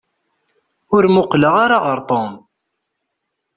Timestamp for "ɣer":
1.85-1.99